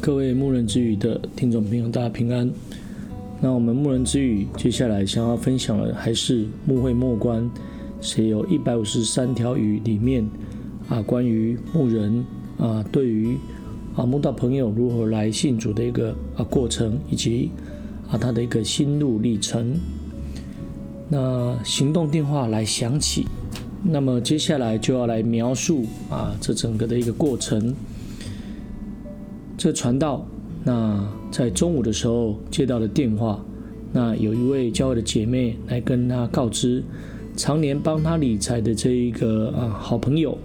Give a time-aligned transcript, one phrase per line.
[0.00, 2.48] 各位牧人之语的听众朋友，大家平安。
[3.40, 7.50] 那我们牧人之语接下来想要分享的还是牧会末观，
[8.00, 10.24] 谁有一百五十三条语里面
[10.88, 12.24] 啊，关于牧人
[12.58, 13.36] 啊，对于
[13.96, 17.50] 啊牧道朋友如何来信主的一个啊过程，以及
[18.08, 19.76] 啊他的一个心路历程。
[21.08, 23.26] 那行动电话来响起，
[23.82, 27.74] 那么接下来就要来描述啊这整个的一个过程。
[29.58, 30.24] 这传道，
[30.64, 33.44] 那在中午的时候接到了电话，
[33.92, 36.80] 那有一位教会的姐妹来跟他告知，
[37.36, 40.38] 常年帮他理财的这一个啊好朋友，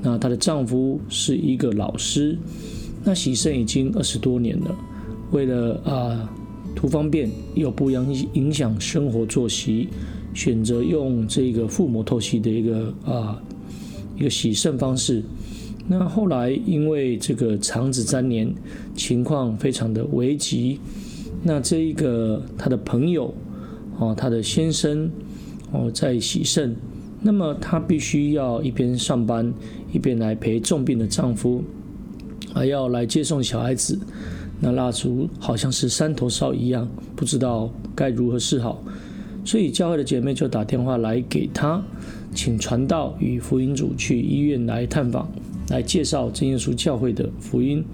[0.00, 2.38] 那她的丈夫是一个老师，
[3.02, 4.72] 那洗肾已经二十多年了，
[5.32, 6.32] 为了啊
[6.76, 9.88] 图方便又不影影响生活作息，
[10.32, 13.42] 选择用这个腹膜透析的一个啊
[14.16, 15.24] 一个洗肾方式。
[15.86, 18.54] 那后来因为这个肠子粘连，
[18.94, 20.80] 情况非常的危急。
[21.42, 23.34] 那这一个他的朋友，
[23.98, 25.10] 哦，他的先生，
[25.72, 26.74] 哦，在洗肾，
[27.20, 29.52] 那么他必须要一边上班，
[29.92, 31.62] 一边来陪重病的丈夫，
[32.54, 33.98] 还要来接送小孩子。
[34.60, 38.82] 那蜡烛好像是三头烧一样，不知道该如何是好。
[39.44, 41.82] 所以教会的姐妹就打电话来给他，
[42.34, 45.30] 请传道与福音组去医院来探访。
[45.68, 47.84] 来介绍真耶稣教会的福音。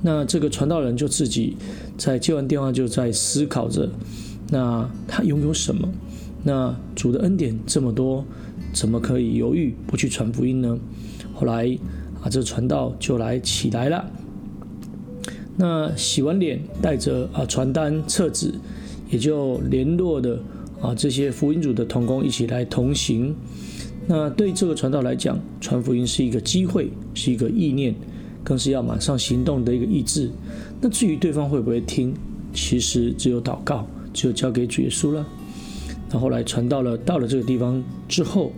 [0.00, 1.56] 那这个传道人就自己
[1.96, 3.88] 在接完电话就在思考着，
[4.48, 5.88] 那他拥有什么？
[6.44, 8.24] 那主的恩典这么多，
[8.72, 10.78] 怎么可以犹豫不去传福音呢？
[11.34, 11.76] 后来
[12.22, 14.08] 啊，这个传道就来起来了。
[15.56, 18.54] 那洗完脸，带着啊传单册子，
[19.10, 20.40] 也就联络的
[20.80, 23.34] 啊这些福音组的同工一起来同行。
[24.10, 27.94] 那对这个传道来讲，传福音是一个机会，是一个意念，
[28.42, 30.30] 更是要马上行动的一个意志。
[30.80, 32.14] 那至于对方会不会听，
[32.54, 35.26] 其实只有祷告，只有交给主耶稣了。
[36.10, 38.50] 那后来传到了到了这个地方之后，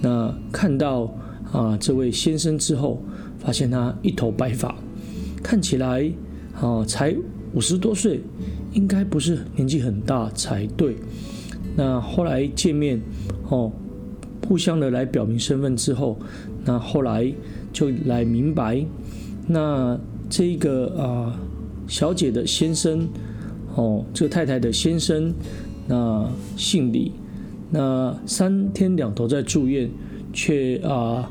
[0.00, 1.14] 那看到
[1.52, 2.98] 啊这位先生之后，
[3.38, 4.74] 发现他一头白发，
[5.42, 6.10] 看起来
[6.58, 7.14] 啊才
[7.52, 8.22] 五十多岁，
[8.72, 10.96] 应该不是年纪很大才对。
[11.76, 12.98] 那后来见面
[13.50, 13.70] 哦。
[14.46, 16.16] 互相的来表明身份之后，
[16.64, 17.32] 那后来
[17.72, 18.84] 就来明白，
[19.48, 19.98] 那
[20.30, 21.38] 这个啊、
[21.88, 23.08] 小姐的先生，
[23.74, 25.34] 哦，这个太太的先生，
[25.88, 27.12] 那姓李，
[27.70, 29.90] 那三天两头在住院，
[30.32, 31.28] 却啊、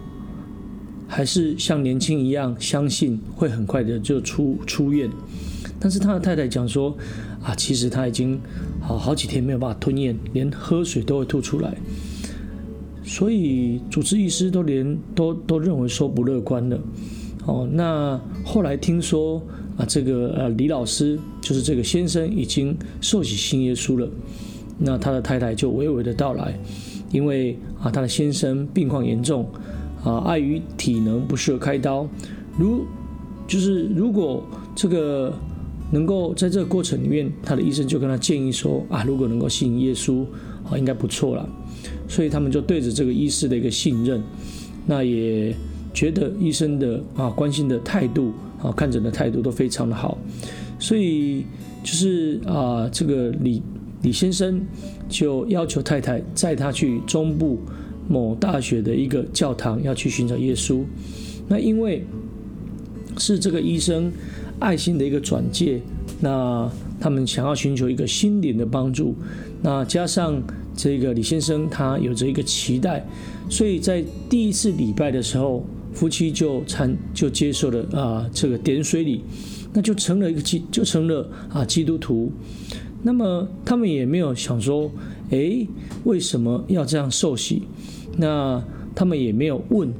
[1.08, 5.10] 还是像年轻一样，相信会很快的就出出院，
[5.80, 6.96] 但是他的太太讲说，
[7.42, 8.40] 啊，其实他已经
[8.82, 11.76] 好好几天没有办法吞咽，连喝水都会吐出来。
[13.06, 16.80] 所以主治医师都连都都认为说不乐观了，
[17.46, 19.40] 哦，那后来听说
[19.78, 24.10] 啊，这个呃李老师就是这个先生已经受洗信耶稣了，
[24.80, 26.60] 那他的太太就娓娓的道来，
[27.12, 29.48] 因为啊他的先生病况严重，
[30.04, 32.08] 啊碍于体能不适合开刀，
[32.58, 32.86] 如
[33.48, 34.44] 就是如果
[34.76, 35.32] 这个
[35.92, 40.26] 能够在这个过程里面，他的医生就跟他建议说啊，如果能够信耶稣
[40.68, 41.48] 啊，应该不错了。
[42.08, 44.22] 所以他们就对着这个医师的一个信任，
[44.86, 45.56] 那也
[45.94, 50.18] 觉得医生的啊关心的态度啊看诊的态度都非常的好，
[50.78, 51.44] 所以
[51.84, 53.62] 就是啊这个李
[54.04, 54.62] 李先生
[55.10, 57.60] 就要求太太载他去中部
[58.08, 60.84] 某大学的一个教堂要去寻找耶稣，
[61.48, 62.06] 那因为
[63.18, 64.12] 是这个医生
[64.60, 65.82] 爱心的一个转介，
[66.22, 69.16] 那他们想要寻求一个心灵的帮助，
[69.64, 70.40] 那加上。
[70.76, 73.06] 这个李先生他有着一个期待，
[73.50, 79.24] 所以在第一次礼拜的时候，夫妻就参就接受了啊这个点水礼，
[79.74, 82.32] 那就成了一个基就成了啊基督徒。
[83.04, 84.92] 那么他们也没有想说，
[85.30, 85.68] 诶，
[86.06, 87.64] 为什么要这样受洗？
[88.18, 88.64] 那
[88.96, 89.94] 他们也没有问。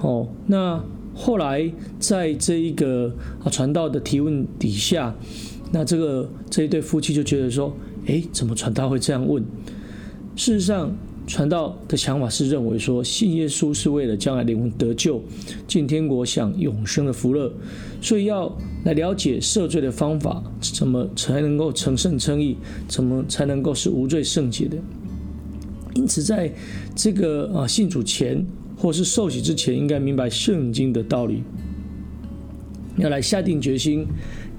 [0.00, 0.82] 哦，那
[1.14, 3.14] 后来在这一个
[3.44, 5.14] 啊传道的提问底下，
[5.70, 7.72] 那这个这一对夫妻就觉得说，
[8.06, 9.44] 诶，怎么传道会这样问？
[10.36, 10.90] 事实上，
[11.26, 15.22] 传道的想法是认为说，信耶稣是为了将来灵魂得救，
[15.66, 17.52] 进天国享永生的福乐，
[18.00, 18.50] 所以要
[18.84, 22.56] 来了解赦罪的方法，怎么才能够成圣称义，
[22.88, 24.76] 怎么才能够是无罪圣洁的。
[25.94, 26.50] 因此，在
[26.94, 28.44] 这个啊信主前
[28.76, 31.42] 或是受洗之前，应该明白圣经的道理，
[32.96, 34.06] 要来下定决心。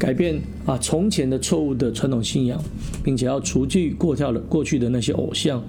[0.02, 2.60] 改变啊，从前的错误的传统信仰，
[3.04, 5.62] 并且要除去过跳的过去的那些偶像，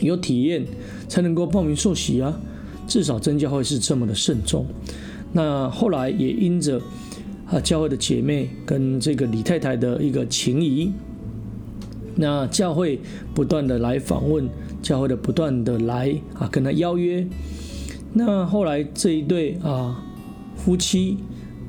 [0.00, 0.62] 有体验
[1.08, 2.38] 才能够报名受洗啊。
[2.86, 4.66] 至少真教会是这么的慎重。
[5.32, 6.78] 那后来也因着
[7.46, 10.92] 啊教会的姐妹跟这个李太太的一个情谊，
[12.16, 13.00] 那教会
[13.34, 14.46] 不断的来访问，
[14.82, 17.26] 教会的不断的来啊跟他邀约。
[18.12, 20.04] 那后来这一对啊
[20.54, 21.16] 夫妻，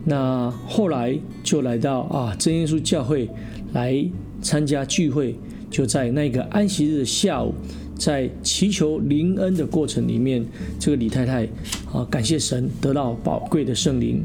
[0.10, 3.30] 那后来就来到啊真耶稣教会
[3.74, 4.10] 来
[4.42, 5.36] 参加聚会，
[5.70, 7.54] 就在那个安息日的下午。
[8.00, 10.46] 在祈求灵恩的过程里面，
[10.80, 11.46] 这个李太太
[11.92, 14.24] 啊，感谢神得到宝贵的圣灵。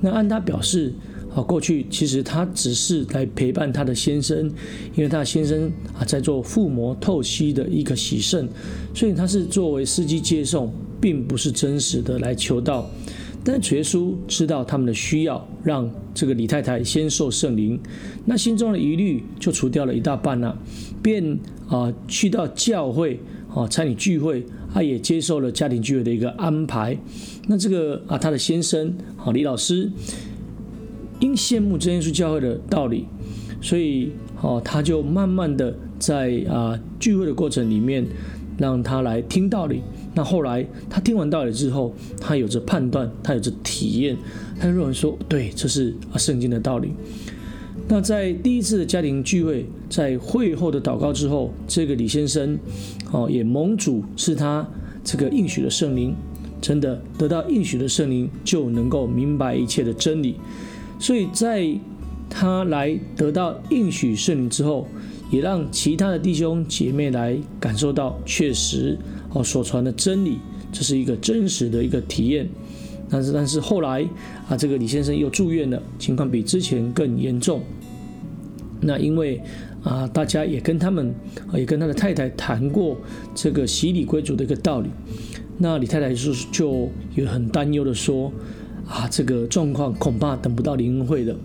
[0.00, 0.92] 那按她表示
[1.32, 4.50] 啊，过去其实她只是来陪伴她的先生，
[4.96, 8.48] 因为她的先生啊在做腹膜透析的一个洗肾，
[8.92, 12.90] 所以她是作为司机接送，并不是真实的来求道。
[13.48, 17.78] 但主耶稣知道他们的需要，让这个李太太先受圣灵，
[18.24, 20.58] 那心中的疑虑就除掉了一大半了，
[21.00, 21.38] 便
[21.68, 23.20] 啊去到教会
[23.54, 24.44] 啊参与聚会，
[24.74, 26.98] 他也接受了家庭聚会的一个安排。
[27.46, 29.88] 那这个啊他的先生啊李老师，
[31.20, 33.06] 因羡慕真耶稣教会的道理，
[33.60, 34.10] 所以
[34.42, 38.04] 哦他就慢慢的在啊聚会的过程里面，
[38.58, 39.82] 让他来听道理。
[40.14, 44.16] 那后来他听完道理之后，他有着判断，他有着体验，
[44.58, 46.92] 他认为说，对，这是圣经的道理。
[47.88, 52.58] 那在第一次的家庭聚会，在会后的祷告之后，这个李先生
[53.12, 54.66] 哦也蒙主是他
[55.04, 56.14] 这个应许的圣灵，
[56.60, 60.36] 真的得到应许的圣灵，就能够明白一切的真理。
[60.98, 61.68] 所以在
[62.28, 64.88] 他来得到应许圣灵之后，
[65.30, 68.98] 也让其他的弟兄姐妹来感受到确实。
[69.32, 70.38] 哦，所传的真理，
[70.72, 72.48] 这是一个真实的一个体验。
[73.10, 74.02] 但是，但是后来
[74.48, 77.60] 啊，这个李先生又住院了，情况比之前更严重。
[78.80, 79.42] 那因为
[79.82, 81.14] 啊，大家也跟他们，
[81.54, 82.96] 也跟他的太太谈过
[83.34, 84.88] 这个洗礼归主的一个道理。
[85.58, 88.32] 那李太太就就有很担忧的说
[88.88, 91.36] 啊，这个状况恐怕等不到灵恩会的。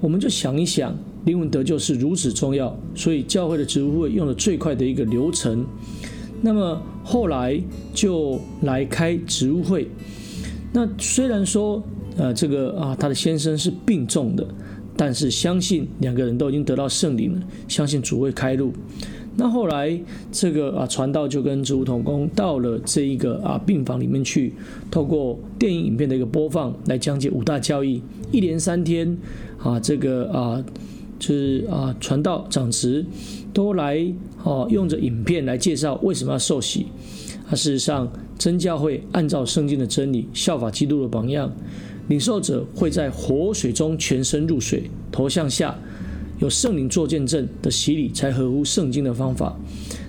[0.00, 5.64] 我们就想一想，灵魂得救是如此重要，所以教会的植物会用的最快的一个流程。
[6.42, 7.60] 那么后来
[7.92, 9.86] 就来开植物会。
[10.72, 11.82] 那虽然说，
[12.16, 14.46] 呃，这个啊，他的先生是病重的，
[14.96, 18.72] 但是相信两个人都已经得到圣灵了，相信主会开路。
[19.36, 20.00] 那后来
[20.32, 24.54] 这个啊，传道就跟植物同工到了这一个啊病房里面去，
[24.90, 28.00] 透过电影影片的一个播放来讲解五大教义，
[28.32, 29.18] 一连三天
[29.58, 30.64] 啊，这个啊。
[31.20, 33.04] 就是啊，传道长执
[33.52, 34.04] 都来
[34.42, 36.86] 哦，用着影片来介绍为什么要受洗。
[37.48, 41.52] 啊，事实上，真教会按照圣经的真理，效法基督的榜样，
[42.08, 45.78] 领受者会在活水中全身入水，头向下，
[46.38, 49.54] 有圣灵做见证的洗礼，才合乎圣经的方法。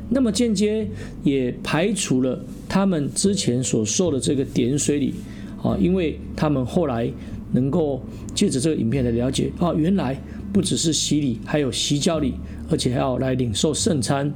[0.09, 0.87] 那么间接
[1.23, 5.13] 也排除了他们之前所受的这个点水礼
[5.61, 7.11] 啊，因为他们后来
[7.51, 8.01] 能够
[8.33, 10.17] 借着这个影片来了解啊，原来。
[10.53, 12.33] 不只是洗礼，还有洗脚礼，
[12.69, 14.33] 而且还要来领受圣餐，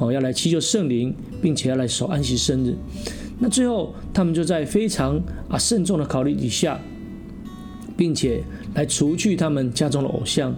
[0.00, 2.74] 哦，要来祈求圣灵，并且要来守安息生日。
[3.38, 6.80] 那最后，他们就在非常啊慎重的考虑底下，
[7.96, 8.42] 并且
[8.74, 10.54] 来除去他们家中的偶像。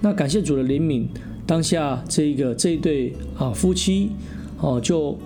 [0.00, 1.06] 那感谢主的怜悯，
[1.46, 4.10] 当下这一个这一对啊夫妻
[4.60, 5.18] 哦，就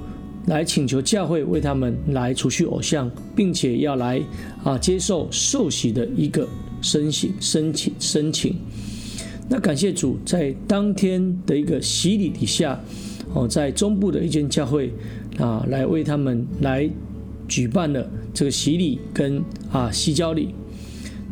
[0.46, 4.20] 来请求教会为他们来除去偶像，并且要来
[4.64, 6.48] 啊接受受洗的一个
[6.80, 8.56] 申请申请申请。
[9.50, 12.78] 那感谢主，在当天的一个洗礼底下，
[13.32, 14.92] 哦，在中部的一间教会
[15.38, 16.88] 啊，来为他们来
[17.48, 20.50] 举办了这个洗礼跟啊洗脚礼。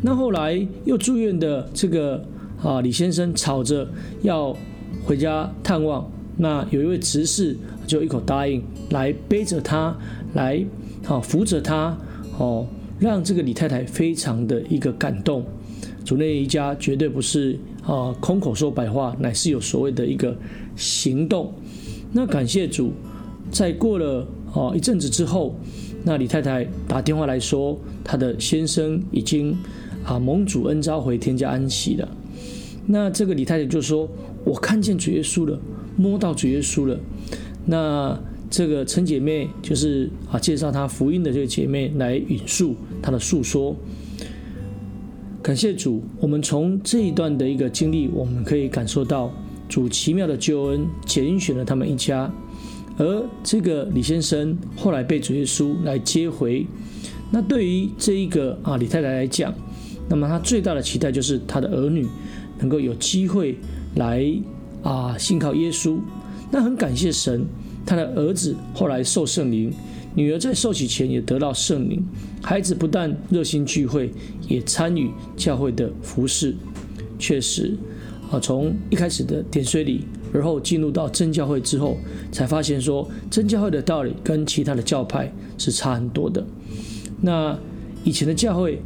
[0.00, 2.25] 那后来又住院的这个
[2.62, 3.87] 啊李先生吵着
[4.23, 4.56] 要
[5.04, 7.54] 回家探望，那有一位执事
[7.87, 9.94] 就一口答应，来背着他，
[10.32, 10.64] 来
[11.04, 11.94] 好扶着他，
[12.38, 12.66] 哦，
[12.99, 15.44] 让这个李太太非常的一个感动。
[16.02, 17.58] 主内一家绝对不是。
[17.86, 20.36] 啊，空口说白话，乃是有所谓的一个
[20.74, 21.54] 行动。
[22.12, 22.92] 那感谢主，
[23.50, 25.54] 在过了啊一阵子之后，
[26.02, 29.56] 那李太太打电话来说，她的先生已经
[30.04, 32.08] 啊蒙主恩召回天家安息了。
[32.86, 34.08] 那这个李太太就说
[34.44, 35.58] ：“我看见主耶稣了，
[35.96, 36.98] 摸到主耶稣了。”
[37.66, 43.76] 那这个陈姐妹就是啊介绍她福音的这个姐妹来引述她的诉说。
[45.46, 49.32] 感谢主，我们从这一段的一个经历，我们可以感受到
[49.68, 52.28] 主奇妙的救恩，拣选了他们一家。
[52.98, 56.66] 而这个李先生后来被主耶稣来接回。
[57.30, 59.54] 那对于这一个啊李太太来讲，
[60.08, 62.08] 那么她最大的期待就是她的儿女
[62.58, 63.56] 能够有机会
[63.94, 64.26] 来
[64.82, 65.96] 啊信靠耶稣。
[66.50, 67.46] 那很感谢神，
[67.86, 69.72] 他的儿子后来受圣灵，
[70.16, 72.02] 女儿在受洗前也得到圣灵，
[72.42, 74.11] 孩子不但热心聚会，
[74.49, 76.56] 也参与教会的服事。
[77.18, 77.76] 确实，
[78.30, 81.99] 啊，从一开始的点水礼，而后进入到真教会之后，
[82.32, 86.42] 才发现说真教会的道理跟其他的教派是差很多的。
[87.20, 87.54] 那
[88.02, 88.80] 以前的教会，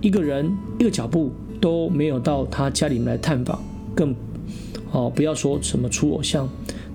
[0.00, 3.60] 一个人一个脚步都没有到他家里面来探访，
[3.92, 4.14] 更
[4.92, 6.48] 哦不要说什么出偶像。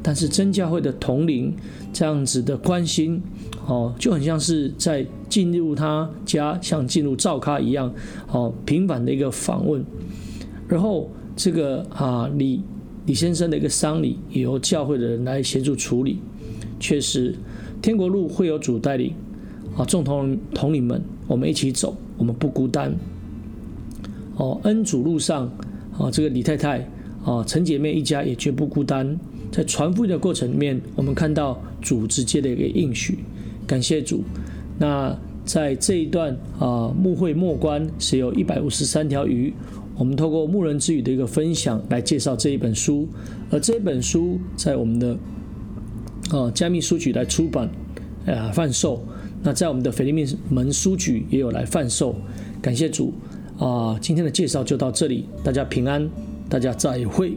[0.04, 1.54] 但是真教会的统领
[1.94, 3.22] 这样子的关心，
[3.68, 7.94] 哦，就很像是在进入他家，像进入灶咖一样，
[8.32, 9.86] 哦，频繁的一个访问。
[10.68, 12.62] 然后这个啊李
[13.06, 16.20] 李先生的一个丧礼，也由教会的人来协助处理。
[16.80, 17.36] 确实，
[17.82, 19.14] 天国路会有主带领，
[19.78, 22.92] 啊，众同同领们，我们一起走，我们不孤单。
[24.38, 25.46] 哦，恩主路上，
[25.96, 26.90] 啊，这个李太太，
[27.24, 29.20] 啊，陈姐妹一家也绝不孤单。
[29.52, 33.20] 在传福音的过程里面，我们看到主直接的一个应许，
[33.68, 34.24] 感谢主。
[34.80, 39.54] 那在这一段啊，牧会末关是有一百五十三条鱼，
[39.98, 43.08] 我们透过牧人之语的一个分享来介绍这一本书，
[43.50, 45.18] 而这本书在我们的
[46.32, 47.70] 啊加密书局来出版
[48.26, 49.04] 啊贩售，
[49.44, 52.16] 那在我们的菲律宾门书局也有来贩售，
[52.62, 53.14] 感谢主
[53.60, 53.98] 啊。
[54.00, 56.10] 今天的介绍就到这里，大家平安，
[56.48, 57.36] 大家再会。